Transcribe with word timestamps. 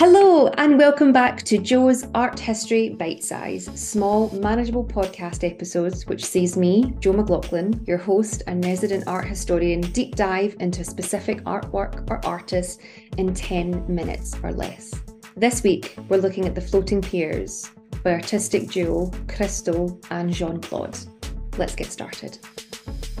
Hello, 0.00 0.46
and 0.56 0.78
welcome 0.78 1.12
back 1.12 1.42
to 1.42 1.58
Jo's 1.58 2.06
Art 2.14 2.40
History 2.40 2.88
Bite 2.88 3.22
Size, 3.22 3.66
small, 3.74 4.30
manageable 4.30 4.82
podcast 4.82 5.46
episodes 5.46 6.06
which 6.06 6.24
sees 6.24 6.56
me, 6.56 6.94
Jo 7.00 7.12
McLaughlin, 7.12 7.84
your 7.86 7.98
host 7.98 8.42
and 8.46 8.64
resident 8.64 9.06
art 9.06 9.26
historian, 9.26 9.82
deep 9.82 10.16
dive 10.16 10.56
into 10.58 10.80
a 10.80 10.84
specific 10.84 11.44
artwork 11.44 12.10
or 12.10 12.24
artist 12.24 12.80
in 13.18 13.34
10 13.34 13.94
minutes 13.94 14.34
or 14.42 14.54
less. 14.54 14.98
This 15.36 15.62
week, 15.62 15.94
we're 16.08 16.16
looking 16.16 16.46
at 16.46 16.54
The 16.54 16.62
Floating 16.62 17.02
Piers 17.02 17.70
by 18.02 18.12
artistic 18.12 18.70
duo 18.70 19.10
Christo 19.28 20.00
and 20.10 20.32
Jeanne-Claude. 20.32 20.98
Let's 21.58 21.74
get 21.74 21.92
started. 21.92 22.38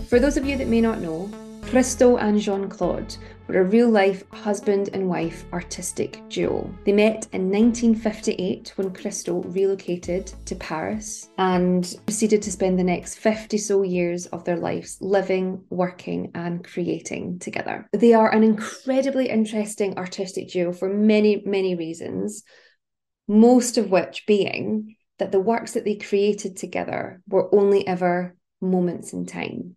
For 0.08 0.18
those 0.18 0.38
of 0.38 0.46
you 0.46 0.56
that 0.56 0.68
may 0.68 0.80
not 0.80 1.02
know, 1.02 1.30
Christo 1.70 2.16
and 2.16 2.36
Jeanne-Claude 2.40 3.14
were 3.46 3.60
a 3.60 3.64
real 3.64 3.88
life 3.88 4.28
husband 4.32 4.90
and 4.92 5.08
wife 5.08 5.44
artistic 5.52 6.20
duo. 6.28 6.68
They 6.84 6.92
met 6.92 7.28
in 7.32 7.48
1958 7.48 8.72
when 8.74 8.92
Christo 8.92 9.42
relocated 9.42 10.32
to 10.46 10.56
Paris 10.56 11.30
and 11.38 11.94
proceeded 12.06 12.42
to 12.42 12.50
spend 12.50 12.76
the 12.76 12.82
next 12.82 13.18
50 13.18 13.56
so 13.56 13.82
years 13.82 14.26
of 14.26 14.44
their 14.44 14.56
lives 14.56 14.98
living, 15.00 15.62
working, 15.70 16.32
and 16.34 16.64
creating 16.64 17.38
together. 17.38 17.86
They 17.92 18.14
are 18.14 18.34
an 18.34 18.42
incredibly 18.42 19.28
interesting 19.28 19.96
artistic 19.96 20.50
duo 20.50 20.72
for 20.72 20.88
many, 20.88 21.40
many 21.46 21.76
reasons, 21.76 22.42
most 23.28 23.78
of 23.78 23.92
which 23.92 24.26
being 24.26 24.96
that 25.20 25.30
the 25.30 25.38
works 25.38 25.74
that 25.74 25.84
they 25.84 25.94
created 25.94 26.56
together 26.56 27.22
were 27.28 27.54
only 27.54 27.86
ever 27.86 28.34
moments 28.60 29.12
in 29.12 29.24
time. 29.24 29.76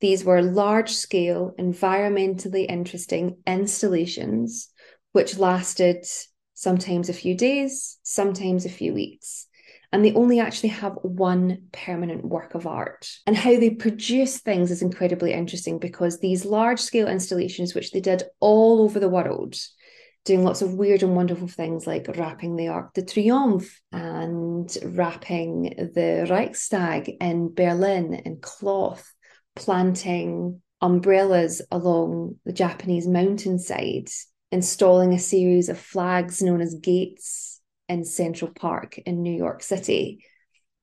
These 0.00 0.24
were 0.24 0.42
large 0.42 0.90
scale, 0.92 1.54
environmentally 1.58 2.66
interesting 2.68 3.38
installations, 3.46 4.68
which 5.12 5.38
lasted 5.38 6.06
sometimes 6.54 7.08
a 7.08 7.14
few 7.14 7.34
days, 7.34 7.98
sometimes 8.02 8.64
a 8.64 8.70
few 8.70 8.94
weeks. 8.94 9.46
And 9.92 10.04
they 10.04 10.14
only 10.14 10.38
actually 10.38 10.68
have 10.68 10.98
one 11.02 11.64
permanent 11.72 12.24
work 12.24 12.54
of 12.54 12.66
art. 12.66 13.10
And 13.26 13.36
how 13.36 13.58
they 13.58 13.70
produce 13.70 14.38
things 14.38 14.70
is 14.70 14.82
incredibly 14.82 15.32
interesting 15.32 15.78
because 15.78 16.20
these 16.20 16.44
large 16.44 16.80
scale 16.80 17.08
installations, 17.08 17.74
which 17.74 17.90
they 17.90 18.00
did 18.00 18.22
all 18.38 18.82
over 18.82 19.00
the 19.00 19.08
world, 19.08 19.56
doing 20.24 20.44
lots 20.44 20.62
of 20.62 20.74
weird 20.74 21.02
and 21.02 21.16
wonderful 21.16 21.48
things 21.48 21.86
like 21.86 22.06
wrapping 22.16 22.56
the 22.56 22.68
Arc 22.68 22.94
de 22.94 23.02
Triomphe 23.02 23.80
and 23.90 24.76
wrapping 24.84 25.90
the 25.94 26.26
Reichstag 26.28 27.16
in 27.20 27.52
Berlin 27.52 28.14
in 28.14 28.38
cloth 28.40 29.12
planting 29.60 30.62
umbrellas 30.80 31.60
along 31.70 32.36
the 32.46 32.52
Japanese 32.52 33.06
mountainside, 33.06 34.08
installing 34.50 35.12
a 35.12 35.18
series 35.18 35.68
of 35.68 35.78
flags 35.78 36.42
known 36.42 36.62
as 36.62 36.74
gates 36.74 37.60
in 37.88 38.04
Central 38.04 38.50
Park 38.50 38.96
in 38.98 39.22
New 39.22 39.36
York 39.36 39.62
City. 39.62 40.24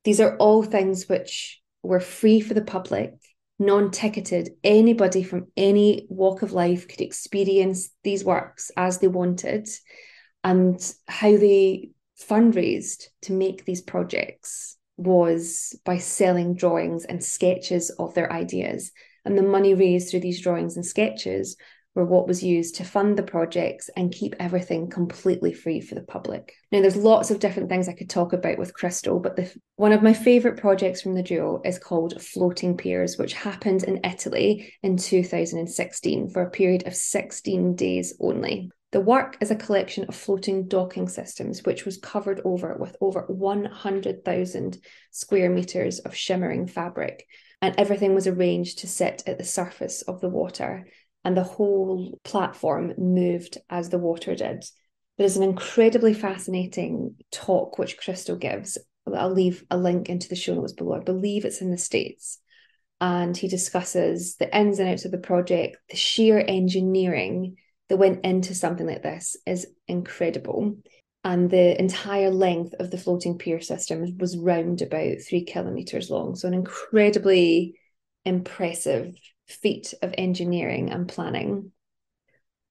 These 0.04 0.22
are 0.22 0.38
all 0.38 0.62
things 0.62 1.10
which 1.10 1.60
were 1.82 2.00
free 2.00 2.40
for 2.40 2.54
the 2.54 2.62
public, 2.62 3.16
non 3.58 3.90
ticketed. 3.90 4.52
Anybody 4.64 5.24
from 5.24 5.48
any 5.58 6.06
walk 6.10 6.44
of 6.44 6.52
life 6.52 6.88
could 6.88 7.02
experience 7.02 7.90
these 8.04 8.24
works 8.24 8.70
as 8.78 9.00
they 9.00 9.08
wanted, 9.08 9.68
and 10.44 10.80
how 11.08 11.36
they 11.36 11.90
fundraised 12.22 13.06
to 13.24 13.34
make 13.34 13.66
these 13.66 13.82
projects 13.82 14.77
was 14.98 15.80
by 15.86 15.98
selling 15.98 16.56
drawings 16.56 17.06
and 17.06 17.24
sketches 17.24 17.90
of 17.92 18.14
their 18.14 18.32
ideas. 18.32 18.92
And 19.26 19.38
the 19.38 19.44
money 19.44 19.74
raised 19.74 20.10
through 20.10 20.22
these 20.22 20.42
drawings 20.42 20.76
and 20.76 20.86
sketches 20.86 21.56
were 21.98 22.06
what 22.06 22.28
was 22.28 22.44
used 22.44 22.76
to 22.76 22.86
fund 22.86 23.18
the 23.18 23.24
projects 23.24 23.90
and 23.98 24.14
keep 24.14 24.36
everything 24.40 24.88
completely 24.88 25.52
free 25.52 25.82
for 25.82 25.96
the 25.96 26.04
public. 26.04 26.54
Now, 26.72 26.82
there's 26.82 26.96
lots 26.96 27.32
of 27.32 27.40
different 27.40 27.70
things 27.70 27.90
I 27.90 27.94
could 27.94 28.10
talk 28.10 28.34
about 28.34 28.60
with 28.60 28.74
Christo, 28.74 29.18
but 29.18 29.36
the, 29.36 29.52
one 29.78 29.92
of 29.92 30.04
my 30.04 30.14
favourite 30.14 30.60
projects 30.60 31.02
from 31.02 31.16
the 31.16 31.24
duo 31.24 31.60
is 31.66 31.80
called 31.80 32.22
Floating 32.22 32.78
Piers, 32.78 33.18
which 33.18 33.34
happened 33.34 33.84
in 33.84 34.00
Italy 34.04 34.74
in 34.84 34.96
2016 34.96 36.30
for 36.30 36.44
a 36.44 36.52
period 36.52 36.86
of 36.86 36.96
16 36.96 37.76
days 37.76 38.16
only. 38.20 38.70
The 38.92 39.02
work 39.02 39.38
is 39.42 39.52
a 39.52 39.56
collection 39.56 40.06
of 40.08 40.16
floating 40.16 40.68
docking 40.68 41.10
systems, 41.10 41.64
which 41.64 41.84
was 41.84 41.98
covered 41.98 42.42
over 42.46 42.76
with 42.80 42.96
over 43.02 43.26
100,000 43.28 44.78
square 45.12 45.50
meters 45.50 46.00
of 46.00 46.16
shimmering 46.16 46.68
fabric, 46.68 47.28
and 47.62 47.76
everything 47.78 48.16
was 48.16 48.28
arranged 48.28 48.80
to 48.80 48.88
sit 48.88 49.24
at 49.28 49.38
the 49.38 49.44
surface 49.44 50.04
of 50.04 50.22
the 50.22 50.30
water, 50.30 50.88
and 51.26 51.36
the 51.36 51.44
whole 51.44 52.18
platform 52.24 52.94
moved 52.98 53.58
as 53.70 53.90
the 53.90 54.00
water 54.00 54.36
did. 54.36 54.64
There's 55.18 55.36
an 55.36 55.44
incredibly 55.44 56.14
fascinating 56.14 57.16
talk 57.32 57.78
which 57.78 57.98
Christo 57.98 58.38
gives. 58.38 58.78
I'll 59.14 59.34
leave 59.34 59.66
a 59.70 59.78
link 59.78 60.10
into 60.10 60.30
the 60.30 60.36
show 60.36 60.54
notes 60.54 60.74
below. 60.74 60.96
I 60.96 61.04
believe 61.04 61.44
it's 61.44 61.62
in 61.62 61.72
the 61.72 61.78
States. 61.78 62.40
And 63.02 63.36
he 63.36 63.48
discusses 63.48 64.38
the 64.38 64.56
ins 64.58 64.80
and 64.80 64.90
outs 64.90 65.06
of 65.06 65.12
the 65.12 65.18
project, 65.18 65.78
the 65.90 65.98
sheer 65.98 66.44
engineering 66.48 67.58
that 67.90 67.98
went 67.98 68.26
into 68.26 68.54
something 68.54 68.86
like 68.86 69.04
this 69.04 69.38
is 69.46 69.68
incredible. 69.88 70.78
And 71.24 71.50
the 71.50 71.80
entire 71.80 72.30
length 72.30 72.74
of 72.80 72.92
the 72.92 72.98
floating 72.98 73.38
pier 73.38 73.60
system 73.60 74.18
was 74.18 74.38
round 74.38 74.82
about 74.82 75.18
three 75.28 75.44
kilometres 75.44 76.10
long. 76.10 76.36
So, 76.36 76.48
an 76.48 76.54
incredibly 76.54 77.76
impressive 78.24 79.14
feat 79.48 79.94
of 80.02 80.14
engineering 80.18 80.90
and 80.92 81.08
planning. 81.08 81.72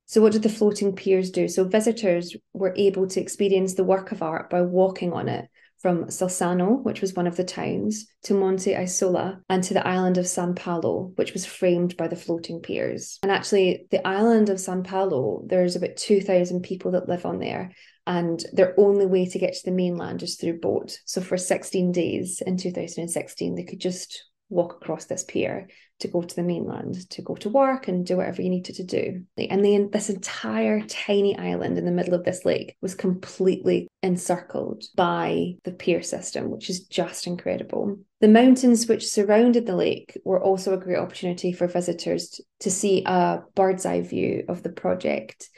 So, 0.06 0.22
what 0.22 0.32
did 0.32 0.42
the 0.42 0.48
floating 0.48 0.94
piers 0.94 1.30
do? 1.30 1.48
So, 1.48 1.64
visitors 1.64 2.36
were 2.52 2.74
able 2.76 3.08
to 3.08 3.20
experience 3.20 3.74
the 3.74 3.84
work 3.84 4.12
of 4.12 4.22
art 4.22 4.48
by 4.48 4.62
walking 4.62 5.12
on 5.12 5.28
it 5.28 5.48
from 5.86 6.06
Sulzano, 6.06 6.82
which 6.82 7.00
was 7.00 7.14
one 7.14 7.28
of 7.28 7.36
the 7.36 7.44
towns, 7.44 8.08
to 8.24 8.34
Monte 8.34 8.74
Isola 8.74 9.40
and 9.48 9.62
to 9.62 9.72
the 9.72 9.86
island 9.86 10.18
of 10.18 10.26
San 10.26 10.56
Paolo, 10.56 11.12
which 11.14 11.32
was 11.32 11.46
framed 11.46 11.96
by 11.96 12.08
the 12.08 12.16
floating 12.16 12.58
piers. 12.60 13.20
And 13.22 13.30
actually, 13.30 13.86
the 13.92 14.04
island 14.04 14.48
of 14.48 14.58
San 14.58 14.82
Paolo, 14.82 15.44
there's 15.46 15.76
about 15.76 15.94
2,000 15.94 16.62
people 16.62 16.90
that 16.90 17.08
live 17.08 17.24
on 17.24 17.38
there. 17.38 17.70
And 18.04 18.44
their 18.52 18.74
only 18.76 19.06
way 19.06 19.26
to 19.26 19.38
get 19.38 19.54
to 19.54 19.64
the 19.64 19.70
mainland 19.70 20.24
is 20.24 20.34
through 20.34 20.58
boat. 20.58 20.98
So 21.04 21.20
for 21.20 21.36
16 21.36 21.92
days 21.92 22.42
in 22.44 22.56
2016, 22.56 23.54
they 23.54 23.62
could 23.62 23.78
just 23.78 24.24
walk 24.48 24.78
across 24.82 25.04
this 25.04 25.22
pier 25.22 25.68
to 26.00 26.08
go 26.08 26.22
to 26.22 26.36
the 26.36 26.42
mainland, 26.42 27.08
to 27.10 27.22
go 27.22 27.34
to 27.36 27.48
work 27.48 27.88
and 27.88 28.06
do 28.06 28.16
whatever 28.16 28.42
you 28.42 28.50
needed 28.50 28.76
to 28.76 28.84
do. 28.84 29.24
And 29.36 29.64
then 29.64 29.90
this 29.90 30.10
entire 30.10 30.80
tiny 30.82 31.36
island 31.38 31.78
in 31.78 31.84
the 31.84 31.90
middle 31.90 32.14
of 32.14 32.24
this 32.24 32.44
lake 32.44 32.76
was 32.80 32.94
completely 32.94 33.88
encircled 34.02 34.84
by 34.94 35.54
the 35.64 35.72
pier 35.72 36.02
system, 36.02 36.50
which 36.50 36.68
is 36.70 36.84
just 36.84 37.26
incredible. 37.26 37.98
The 38.20 38.28
mountains 38.28 38.86
which 38.86 39.08
surrounded 39.08 39.66
the 39.66 39.76
lake 39.76 40.18
were 40.24 40.42
also 40.42 40.74
a 40.74 40.80
great 40.80 40.98
opportunity 40.98 41.52
for 41.52 41.66
visitors 41.66 42.40
to 42.60 42.70
see 42.70 43.02
a 43.04 43.40
bird's 43.54 43.86
eye 43.86 44.02
view 44.02 44.44
of 44.48 44.62
the 44.62 44.72
project 44.72 45.48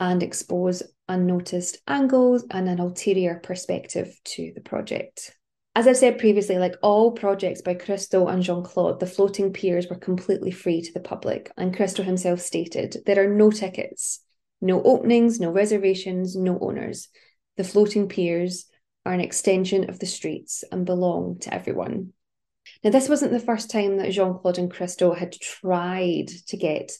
and 0.00 0.22
expose 0.22 0.82
unnoticed 1.08 1.78
angles 1.86 2.44
and 2.50 2.68
an 2.68 2.80
ulterior 2.80 3.40
perspective 3.42 4.18
to 4.24 4.52
the 4.54 4.60
project. 4.60 5.36
As 5.76 5.88
I've 5.88 5.96
said 5.96 6.18
previously, 6.18 6.56
like 6.58 6.76
all 6.82 7.10
projects 7.10 7.60
by 7.60 7.74
Christo 7.74 8.28
and 8.28 8.42
Jeanne-Claude, 8.42 9.00
the 9.00 9.08
floating 9.08 9.52
piers 9.52 9.88
were 9.88 9.96
completely 9.96 10.52
free 10.52 10.80
to 10.82 10.92
the 10.92 11.00
public. 11.00 11.50
And 11.56 11.74
Christo 11.74 12.04
himself 12.04 12.40
stated 12.40 12.98
there 13.06 13.24
are 13.24 13.34
no 13.34 13.50
tickets, 13.50 14.20
no 14.60 14.80
openings, 14.82 15.40
no 15.40 15.50
reservations, 15.50 16.36
no 16.36 16.60
owners. 16.60 17.08
The 17.56 17.64
floating 17.64 18.08
piers 18.08 18.66
are 19.04 19.12
an 19.12 19.20
extension 19.20 19.90
of 19.90 19.98
the 19.98 20.06
streets 20.06 20.62
and 20.70 20.86
belong 20.86 21.38
to 21.40 21.52
everyone. 21.52 22.12
Now, 22.84 22.90
this 22.90 23.08
wasn't 23.08 23.32
the 23.32 23.40
first 23.40 23.68
time 23.68 23.96
that 23.96 24.12
Jeanne-Claude 24.12 24.58
and 24.58 24.70
Christo 24.70 25.12
had 25.12 25.32
tried 25.32 26.28
to 26.46 26.56
get 26.56 26.92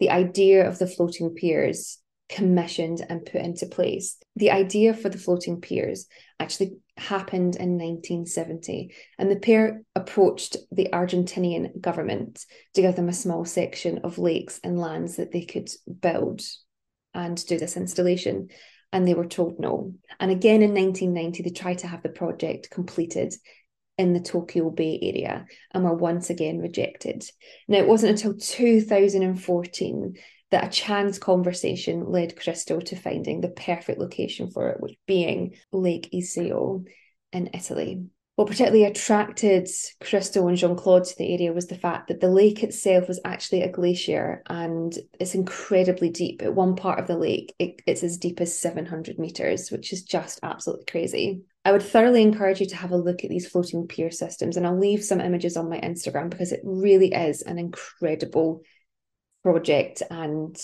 the 0.00 0.10
idea 0.10 0.68
of 0.68 0.78
the 0.78 0.88
floating 0.88 1.30
piers 1.30 1.98
commissioned 2.28 3.04
and 3.08 3.24
put 3.24 3.40
into 3.40 3.66
place. 3.66 4.16
The 4.36 4.50
idea 4.50 4.92
for 4.92 5.08
the 5.08 5.18
floating 5.18 5.60
piers 5.60 6.06
actually 6.38 6.76
happened 6.98 7.56
in 7.56 7.78
1970, 7.78 8.94
and 9.18 9.30
the 9.30 9.36
pair 9.36 9.82
approached 9.94 10.56
the 10.70 10.88
Argentinian 10.92 11.80
government 11.80 12.44
to 12.74 12.82
give 12.82 12.96
them 12.96 13.08
a 13.08 13.12
small 13.12 13.44
section 13.44 13.98
of 13.98 14.18
lakes 14.18 14.60
and 14.62 14.78
lands 14.78 15.16
that 15.16 15.32
they 15.32 15.44
could 15.44 15.70
build 16.00 16.42
and 17.14 17.44
do 17.46 17.58
this 17.58 17.76
installation. 17.76 18.48
And 18.92 19.06
they 19.06 19.14
were 19.14 19.26
told 19.26 19.60
no. 19.60 19.94
And 20.18 20.30
again 20.30 20.62
in 20.62 20.74
1990, 20.74 21.42
they 21.42 21.50
tried 21.50 21.78
to 21.78 21.86
have 21.86 22.02
the 22.02 22.08
project 22.08 22.70
completed 22.70 23.34
in 23.98 24.14
the 24.14 24.20
Tokyo 24.20 24.70
Bay 24.70 24.98
area 25.02 25.44
and 25.74 25.84
were 25.84 25.92
once 25.92 26.30
again 26.30 26.58
rejected. 26.58 27.24
Now, 27.66 27.78
it 27.78 27.88
wasn't 27.88 28.12
until 28.12 28.34
2014 28.34 30.14
that 30.50 30.64
a 30.64 30.70
chance 30.70 31.18
conversation 31.18 32.10
led 32.10 32.38
Christo 32.38 32.80
to 32.80 32.96
finding 32.96 33.40
the 33.40 33.48
perfect 33.48 33.98
location 33.98 34.50
for 34.50 34.70
it, 34.70 34.80
which 34.80 34.96
being 35.06 35.54
Lake 35.72 36.10
Iseo 36.12 36.84
in 37.32 37.50
Italy. 37.52 38.06
What 38.36 38.46
particularly 38.46 38.84
attracted 38.84 39.68
Christo 40.00 40.46
and 40.46 40.56
Jeanne-Claude 40.56 41.04
to 41.06 41.18
the 41.18 41.34
area 41.34 41.52
was 41.52 41.66
the 41.66 41.74
fact 41.74 42.06
that 42.06 42.20
the 42.20 42.30
lake 42.30 42.62
itself 42.62 43.08
was 43.08 43.18
actually 43.24 43.62
a 43.62 43.72
glacier 43.72 44.44
and 44.46 44.96
it's 45.18 45.34
incredibly 45.34 46.08
deep. 46.10 46.40
At 46.42 46.54
one 46.54 46.76
part 46.76 47.00
of 47.00 47.08
the 47.08 47.18
lake, 47.18 47.52
it, 47.58 47.82
it's 47.84 48.04
as 48.04 48.16
deep 48.16 48.40
as 48.40 48.56
700 48.56 49.18
meters, 49.18 49.72
which 49.72 49.92
is 49.92 50.04
just 50.04 50.38
absolutely 50.44 50.84
crazy. 50.84 51.42
I 51.64 51.72
would 51.72 51.82
thoroughly 51.82 52.22
encourage 52.22 52.60
you 52.60 52.66
to 52.66 52.76
have 52.76 52.92
a 52.92 52.96
look 52.96 53.24
at 53.24 53.30
these 53.30 53.48
floating 53.48 53.88
pier 53.88 54.12
systems, 54.12 54.56
and 54.56 54.64
I'll 54.64 54.78
leave 54.78 55.02
some 55.02 55.20
images 55.20 55.56
on 55.56 55.68
my 55.68 55.80
Instagram 55.80 56.30
because 56.30 56.52
it 56.52 56.60
really 56.62 57.12
is 57.12 57.42
an 57.42 57.58
incredible 57.58 58.62
project 59.50 60.02
and 60.10 60.54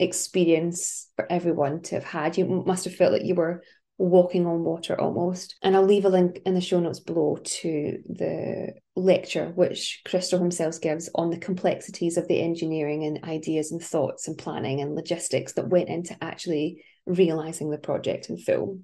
experience 0.00 1.08
for 1.14 1.30
everyone 1.30 1.80
to 1.80 1.94
have 1.94 2.04
had. 2.04 2.36
You 2.36 2.64
must 2.66 2.84
have 2.86 2.96
felt 2.96 3.12
like 3.12 3.24
you 3.24 3.36
were 3.36 3.62
walking 3.98 4.46
on 4.46 4.64
water 4.64 5.00
almost. 5.00 5.54
And 5.62 5.76
I'll 5.76 5.84
leave 5.84 6.04
a 6.04 6.08
link 6.08 6.40
in 6.44 6.54
the 6.54 6.60
show 6.60 6.80
notes 6.80 6.98
below 6.98 7.38
to 7.40 7.98
the 8.08 8.72
lecture 8.96 9.52
which 9.54 10.02
Christo 10.04 10.38
himself 10.38 10.80
gives 10.80 11.08
on 11.14 11.30
the 11.30 11.38
complexities 11.38 12.16
of 12.16 12.26
the 12.26 12.40
engineering 12.40 13.04
and 13.04 13.22
ideas 13.22 13.70
and 13.70 13.80
thoughts 13.80 14.26
and 14.26 14.36
planning 14.36 14.80
and 14.80 14.96
logistics 14.96 15.52
that 15.52 15.68
went 15.68 15.88
into 15.88 16.16
actually 16.20 16.82
realizing 17.06 17.70
the 17.70 17.78
project 17.78 18.28
in 18.28 18.38
full. 18.38 18.80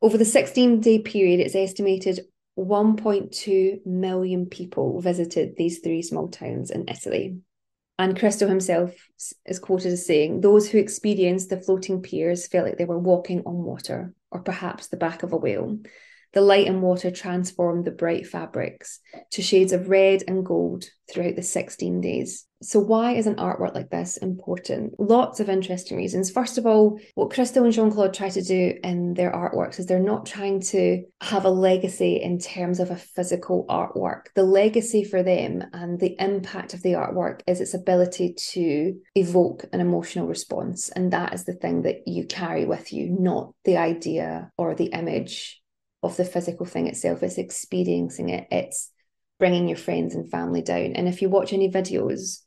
Over 0.00 0.16
the 0.16 0.24
16 0.24 0.80
day 0.80 0.98
period, 1.00 1.40
it's 1.40 1.54
estimated 1.54 2.20
1.2 2.58 3.84
million 3.84 4.46
people 4.46 4.98
visited 5.02 5.56
these 5.58 5.80
three 5.80 6.00
small 6.00 6.28
towns 6.28 6.70
in 6.70 6.88
Italy. 6.88 7.36
And 7.98 8.18
Christo 8.18 8.48
himself 8.48 8.94
is 9.46 9.58
quoted 9.58 9.92
as 9.92 10.06
saying, 10.06 10.40
Those 10.40 10.68
who 10.68 10.78
experienced 10.78 11.50
the 11.50 11.60
floating 11.60 12.02
piers 12.02 12.46
felt 12.46 12.66
like 12.66 12.78
they 12.78 12.84
were 12.84 12.98
walking 12.98 13.42
on 13.44 13.62
water, 13.62 14.14
or 14.30 14.40
perhaps 14.40 14.88
the 14.88 14.96
back 14.96 15.22
of 15.22 15.32
a 15.32 15.36
whale. 15.36 15.78
The 16.32 16.40
light 16.40 16.66
and 16.66 16.82
water 16.82 17.10
transformed 17.10 17.84
the 17.84 17.90
bright 17.90 18.26
fabrics 18.26 19.00
to 19.32 19.42
shades 19.42 19.72
of 19.72 19.88
red 19.88 20.22
and 20.26 20.44
gold 20.44 20.84
throughout 21.12 21.36
the 21.36 21.42
16 21.42 22.00
days. 22.00 22.46
So, 22.62 22.78
why 22.78 23.14
is 23.14 23.26
an 23.26 23.36
artwork 23.36 23.74
like 23.74 23.90
this 23.90 24.16
important? 24.18 24.94
Lots 24.98 25.40
of 25.40 25.48
interesting 25.48 25.96
reasons. 25.96 26.30
First 26.30 26.58
of 26.58 26.66
all, 26.66 27.00
what 27.16 27.32
Christo 27.32 27.64
and 27.64 27.72
Jeanne-Claude 27.72 28.14
try 28.14 28.28
to 28.30 28.40
do 28.40 28.78
in 28.84 29.14
their 29.14 29.32
artworks 29.32 29.80
is 29.80 29.86
they're 29.86 29.98
not 29.98 30.26
trying 30.26 30.60
to 30.60 31.02
have 31.20 31.44
a 31.44 31.50
legacy 31.50 32.22
in 32.22 32.38
terms 32.38 32.78
of 32.78 32.90
a 32.90 32.96
physical 32.96 33.66
artwork. 33.68 34.26
The 34.36 34.44
legacy 34.44 35.02
for 35.02 35.24
them 35.24 35.64
and 35.72 35.98
the 35.98 36.14
impact 36.20 36.72
of 36.72 36.82
the 36.82 36.92
artwork 36.92 37.40
is 37.48 37.60
its 37.60 37.74
ability 37.74 38.34
to 38.52 38.94
evoke 39.16 39.64
an 39.72 39.80
emotional 39.80 40.28
response. 40.28 40.88
And 40.88 41.12
that 41.12 41.34
is 41.34 41.44
the 41.44 41.54
thing 41.54 41.82
that 41.82 42.06
you 42.06 42.26
carry 42.26 42.64
with 42.64 42.92
you, 42.92 43.10
not 43.10 43.54
the 43.64 43.76
idea 43.76 44.52
or 44.56 44.76
the 44.76 44.86
image 44.86 45.61
of 46.02 46.16
the 46.16 46.24
physical 46.24 46.66
thing 46.66 46.86
itself. 46.86 47.22
It's 47.22 47.38
experiencing 47.38 48.28
it. 48.30 48.48
It's 48.50 48.90
bringing 49.38 49.68
your 49.68 49.76
friends 49.76 50.14
and 50.14 50.30
family 50.30 50.62
down. 50.62 50.92
And 50.94 51.08
if 51.08 51.22
you 51.22 51.28
watch 51.28 51.52
any 51.52 51.70
videos 51.70 52.38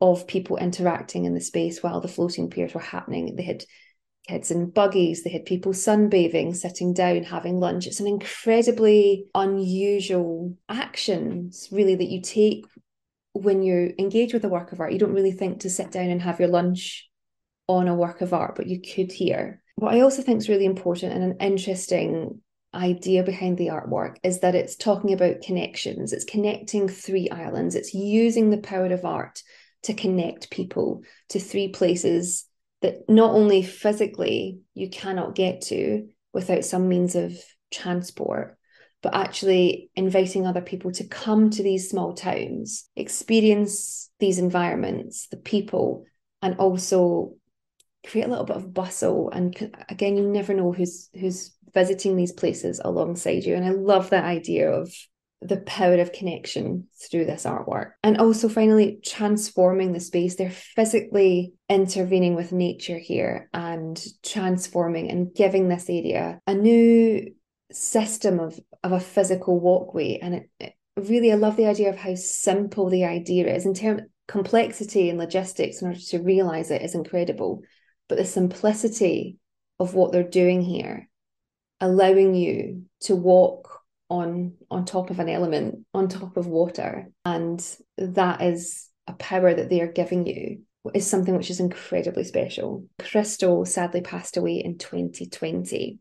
of 0.00 0.26
people 0.26 0.56
interacting 0.56 1.24
in 1.24 1.34
the 1.34 1.40
space 1.40 1.82
while 1.82 2.00
the 2.00 2.08
floating 2.08 2.50
piers 2.50 2.74
were 2.74 2.80
happening, 2.80 3.36
they 3.36 3.42
had 3.42 3.64
kids 4.28 4.50
in 4.50 4.70
buggies, 4.70 5.22
they 5.22 5.30
had 5.30 5.44
people 5.44 5.72
sunbathing, 5.72 6.54
sitting 6.54 6.94
down, 6.94 7.24
having 7.24 7.58
lunch. 7.58 7.86
It's 7.86 8.00
an 8.00 8.06
incredibly 8.06 9.26
unusual 9.34 10.56
actions, 10.68 11.68
really, 11.72 11.96
that 11.96 12.10
you 12.10 12.20
take 12.20 12.66
when 13.32 13.62
you 13.62 13.94
engage 13.98 14.32
with 14.32 14.44
a 14.44 14.48
work 14.48 14.72
of 14.72 14.80
art. 14.80 14.92
You 14.92 14.98
don't 14.98 15.14
really 15.14 15.32
think 15.32 15.60
to 15.60 15.70
sit 15.70 15.90
down 15.90 16.10
and 16.10 16.22
have 16.22 16.40
your 16.40 16.48
lunch 16.48 17.08
on 17.66 17.88
a 17.88 17.94
work 17.94 18.20
of 18.20 18.34
art, 18.34 18.56
but 18.56 18.66
you 18.66 18.80
could 18.80 19.12
here. 19.12 19.62
What 19.76 19.94
I 19.94 20.00
also 20.00 20.22
think 20.22 20.38
is 20.38 20.48
really 20.48 20.64
important 20.64 21.12
and 21.12 21.22
an 21.22 21.36
interesting 21.40 22.40
idea 22.74 23.22
behind 23.22 23.58
the 23.58 23.68
artwork 23.68 24.16
is 24.22 24.40
that 24.40 24.54
it's 24.54 24.76
talking 24.76 25.12
about 25.12 25.42
connections. 25.42 26.12
It's 26.12 26.24
connecting 26.24 26.88
three 26.88 27.28
islands. 27.30 27.74
It's 27.74 27.94
using 27.94 28.50
the 28.50 28.58
power 28.58 28.86
of 28.86 29.04
art 29.04 29.42
to 29.82 29.94
connect 29.94 30.50
people 30.50 31.02
to 31.30 31.40
three 31.40 31.68
places 31.68 32.46
that 32.82 33.08
not 33.08 33.34
only 33.34 33.62
physically 33.62 34.60
you 34.74 34.88
cannot 34.88 35.34
get 35.34 35.62
to 35.62 36.08
without 36.32 36.64
some 36.64 36.88
means 36.88 37.14
of 37.14 37.32
transport, 37.70 38.56
but 39.02 39.14
actually 39.14 39.90
inviting 39.96 40.46
other 40.46 40.60
people 40.60 40.92
to 40.92 41.06
come 41.06 41.50
to 41.50 41.62
these 41.62 41.88
small 41.88 42.14
towns, 42.14 42.88
experience 42.96 44.10
these 44.18 44.38
environments, 44.38 45.26
the 45.28 45.38
people, 45.38 46.04
and 46.42 46.56
also 46.56 47.34
create 48.06 48.24
a 48.24 48.30
little 48.30 48.44
bit 48.44 48.56
of 48.56 48.72
bustle. 48.72 49.30
And 49.30 49.72
again, 49.88 50.16
you 50.16 50.28
never 50.28 50.54
know 50.54 50.72
who's 50.72 51.08
who's 51.18 51.54
visiting 51.72 52.16
these 52.16 52.32
places 52.32 52.80
alongside 52.84 53.44
you. 53.44 53.54
And 53.54 53.64
I 53.64 53.70
love 53.70 54.10
that 54.10 54.24
idea 54.24 54.70
of 54.70 54.92
the 55.42 55.58
power 55.58 55.98
of 55.98 56.12
connection 56.12 56.86
through 57.10 57.24
this 57.24 57.44
artwork. 57.44 57.92
And 58.02 58.18
also, 58.18 58.48
finally, 58.48 59.00
transforming 59.04 59.92
the 59.92 60.00
space. 60.00 60.36
They're 60.36 60.50
physically 60.50 61.54
intervening 61.68 62.34
with 62.34 62.52
nature 62.52 62.98
here 62.98 63.48
and 63.54 64.02
transforming 64.22 65.10
and 65.10 65.34
giving 65.34 65.68
this 65.68 65.88
area 65.88 66.40
a 66.46 66.54
new 66.54 67.32
system 67.72 68.38
of, 68.38 68.58
of 68.84 68.92
a 68.92 69.00
physical 69.00 69.58
walkway. 69.58 70.18
And 70.20 70.34
it, 70.34 70.50
it 70.58 70.74
really, 70.96 71.32
I 71.32 71.36
love 71.36 71.56
the 71.56 71.66
idea 71.66 71.88
of 71.88 71.96
how 71.96 72.14
simple 72.16 72.90
the 72.90 73.04
idea 73.04 73.54
is 73.54 73.64
in 73.64 73.74
terms 73.74 74.02
of 74.02 74.06
complexity 74.28 75.08
and 75.08 75.18
logistics 75.18 75.80
in 75.80 75.88
order 75.88 76.00
to 76.00 76.18
realize 76.18 76.70
it 76.70 76.82
is 76.82 76.94
incredible. 76.94 77.62
But 78.10 78.18
the 78.18 78.24
simplicity 78.26 79.38
of 79.78 79.94
what 79.94 80.12
they're 80.12 80.22
doing 80.22 80.60
here 80.60 81.08
allowing 81.80 82.34
you 82.34 82.82
to 83.02 83.16
walk 83.16 83.80
on 84.10 84.54
on 84.70 84.84
top 84.84 85.08
of 85.08 85.20
an 85.20 85.28
element 85.28 85.86
on 85.94 86.08
top 86.08 86.36
of 86.36 86.46
water. 86.46 87.08
And 87.24 87.64
that 87.96 88.42
is 88.42 88.88
a 89.06 89.14
power 89.14 89.54
that 89.54 89.70
they 89.70 89.80
are 89.80 89.90
giving 89.90 90.26
you 90.26 90.62
is 90.92 91.06
something 91.06 91.36
which 91.36 91.50
is 91.50 91.60
incredibly 91.60 92.24
special. 92.24 92.84
Christo 92.98 93.64
sadly 93.64 94.00
passed 94.02 94.36
away 94.36 94.56
in 94.56 94.76
2020 94.76 96.00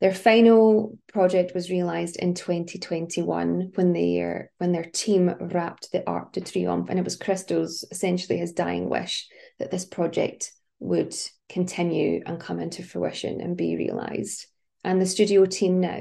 their 0.00 0.12
final 0.12 0.98
project 1.08 1.54
was 1.54 1.70
realized 1.70 2.16
in 2.16 2.34
2021 2.34 3.72
when 3.74 3.92
they 3.94 4.42
when 4.58 4.72
their 4.72 4.84
team 4.84 5.34
wrapped 5.40 5.92
the 5.92 6.06
Arc 6.06 6.32
de 6.32 6.42
Triomphe 6.42 6.90
and 6.90 6.98
it 6.98 7.04
was 7.04 7.16
Christo's 7.16 7.84
essentially 7.90 8.38
his 8.38 8.52
dying 8.52 8.90
wish 8.90 9.26
that 9.58 9.70
this 9.70 9.86
project 9.86 10.52
would 10.84 11.14
continue 11.48 12.22
and 12.26 12.40
come 12.40 12.60
into 12.60 12.82
fruition 12.82 13.40
and 13.40 13.56
be 13.56 13.76
realized 13.76 14.46
and 14.84 15.00
the 15.00 15.06
studio 15.06 15.46
team 15.46 15.80
now 15.80 16.00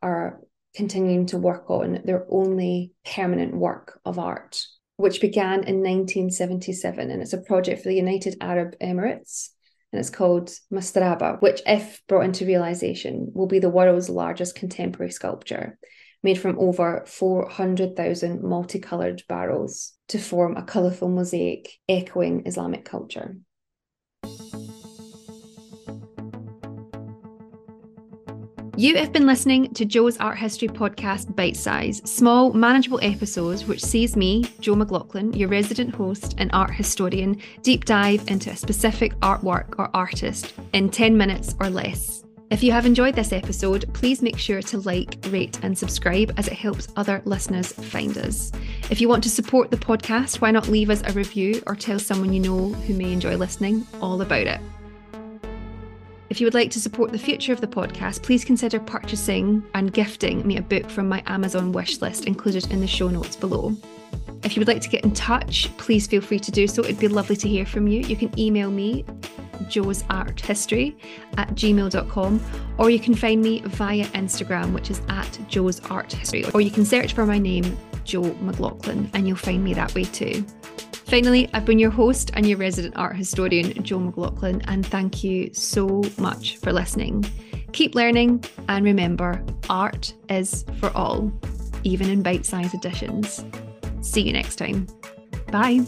are 0.00 0.40
continuing 0.74 1.26
to 1.26 1.38
work 1.38 1.68
on 1.68 2.00
their 2.04 2.24
only 2.30 2.92
permanent 3.04 3.54
work 3.54 4.00
of 4.04 4.18
art, 4.18 4.64
which 4.96 5.20
began 5.20 5.64
in 5.64 5.82
1977. 5.82 7.10
And 7.10 7.20
it's 7.20 7.32
a 7.32 7.38
project 7.38 7.82
for 7.82 7.88
the 7.88 7.96
United 7.96 8.36
Arab 8.40 8.76
Emirates. 8.80 9.48
And 9.92 10.00
it's 10.00 10.08
called 10.08 10.50
Mastaba, 10.72 11.42
which, 11.42 11.60
if 11.66 12.00
brought 12.06 12.24
into 12.24 12.46
realization, 12.46 13.30
will 13.34 13.48
be 13.48 13.58
the 13.58 13.68
world's 13.68 14.08
largest 14.08 14.54
contemporary 14.54 15.10
sculpture, 15.10 15.78
made 16.22 16.38
from 16.38 16.58
over 16.58 17.04
400,000 17.06 18.42
multicolored 18.42 19.22
barrels 19.28 19.92
to 20.08 20.18
form 20.18 20.56
a 20.56 20.62
colourful 20.62 21.10
mosaic 21.10 21.68
echoing 21.88 22.44
Islamic 22.46 22.86
culture. 22.86 23.36
You 28.82 28.96
have 28.96 29.12
been 29.12 29.28
listening 29.28 29.72
to 29.74 29.84
Jo's 29.84 30.16
Art 30.16 30.36
History 30.36 30.66
Podcast 30.66 31.36
Bite 31.36 31.56
Size, 31.56 32.02
small, 32.04 32.52
manageable 32.52 32.98
episodes 33.00 33.64
which 33.64 33.80
sees 33.80 34.16
me, 34.16 34.42
Jo 34.58 34.74
McLaughlin, 34.74 35.32
your 35.34 35.48
resident 35.48 35.94
host 35.94 36.34
and 36.38 36.50
art 36.52 36.74
historian, 36.74 37.40
deep 37.62 37.84
dive 37.84 38.26
into 38.26 38.50
a 38.50 38.56
specific 38.56 39.14
artwork 39.20 39.78
or 39.78 39.88
artist 39.94 40.54
in 40.72 40.90
10 40.90 41.16
minutes 41.16 41.54
or 41.60 41.70
less. 41.70 42.24
If 42.50 42.64
you 42.64 42.72
have 42.72 42.84
enjoyed 42.84 43.14
this 43.14 43.32
episode, 43.32 43.88
please 43.94 44.20
make 44.20 44.36
sure 44.36 44.60
to 44.62 44.78
like, 44.78 45.16
rate, 45.28 45.60
and 45.62 45.78
subscribe 45.78 46.34
as 46.36 46.48
it 46.48 46.54
helps 46.54 46.88
other 46.96 47.22
listeners 47.24 47.72
find 47.72 48.18
us. 48.18 48.50
If 48.90 49.00
you 49.00 49.08
want 49.08 49.22
to 49.22 49.30
support 49.30 49.70
the 49.70 49.76
podcast, 49.76 50.40
why 50.40 50.50
not 50.50 50.66
leave 50.66 50.90
us 50.90 51.04
a 51.06 51.12
review 51.12 51.62
or 51.68 51.76
tell 51.76 52.00
someone 52.00 52.32
you 52.32 52.40
know 52.40 52.70
who 52.70 52.94
may 52.94 53.12
enjoy 53.12 53.36
listening 53.36 53.86
all 54.00 54.20
about 54.22 54.48
it? 54.48 54.60
If 56.32 56.40
you 56.40 56.46
would 56.46 56.54
like 56.54 56.70
to 56.70 56.80
support 56.80 57.12
the 57.12 57.18
future 57.18 57.52
of 57.52 57.60
the 57.60 57.66
podcast, 57.66 58.22
please 58.22 58.42
consider 58.42 58.80
purchasing 58.80 59.62
and 59.74 59.92
gifting 59.92 60.46
me 60.46 60.56
a 60.56 60.62
book 60.62 60.88
from 60.88 61.06
my 61.06 61.22
Amazon 61.26 61.72
wish 61.72 62.00
list 62.00 62.24
included 62.24 62.72
in 62.72 62.80
the 62.80 62.86
show 62.86 63.10
notes 63.10 63.36
below. 63.36 63.76
If 64.42 64.56
you 64.56 64.60
would 64.62 64.66
like 64.66 64.80
to 64.80 64.88
get 64.88 65.04
in 65.04 65.12
touch, 65.12 65.68
please 65.76 66.06
feel 66.06 66.22
free 66.22 66.38
to 66.38 66.50
do 66.50 66.66
so. 66.66 66.82
It'd 66.82 66.98
be 66.98 67.06
lovely 67.06 67.36
to 67.36 67.46
hear 67.46 67.66
from 67.66 67.86
you. 67.86 68.00
You 68.00 68.16
can 68.16 68.32
email 68.40 68.70
me, 68.70 69.04
Jo's 69.68 70.04
Art 70.08 70.40
History 70.40 70.96
at 71.36 71.50
gmail.com, 71.50 72.40
or 72.78 72.88
you 72.88 72.98
can 72.98 73.14
find 73.14 73.42
me 73.42 73.60
via 73.66 74.06
Instagram, 74.06 74.72
which 74.72 74.90
is 74.90 75.02
at 75.10 75.38
Jo's 75.48 75.80
Art 75.90 76.10
History, 76.10 76.46
or 76.54 76.62
you 76.62 76.70
can 76.70 76.86
search 76.86 77.12
for 77.12 77.26
my 77.26 77.36
name, 77.36 77.76
Jo 78.04 78.22
McLaughlin, 78.40 79.10
and 79.12 79.28
you'll 79.28 79.36
find 79.36 79.62
me 79.62 79.74
that 79.74 79.94
way 79.94 80.04
too. 80.04 80.46
Finally, 81.12 81.46
I've 81.52 81.66
been 81.66 81.78
your 81.78 81.90
host 81.90 82.30
and 82.32 82.46
your 82.46 82.56
resident 82.56 82.96
art 82.96 83.16
historian, 83.16 83.70
Jo 83.82 83.98
McLaughlin, 83.98 84.62
and 84.62 84.86
thank 84.86 85.22
you 85.22 85.52
so 85.52 86.02
much 86.16 86.56
for 86.56 86.72
listening. 86.72 87.22
Keep 87.72 87.94
learning, 87.94 88.42
and 88.68 88.82
remember, 88.82 89.44
art 89.68 90.14
is 90.30 90.64
for 90.80 90.88
all. 90.96 91.30
even 91.84 92.08
in 92.08 92.22
bite 92.22 92.46
sized 92.46 92.72
editions. 92.72 93.44
See 94.00 94.22
you 94.22 94.32
next 94.32 94.56
time. 94.56 94.86
Bye. 95.48 95.84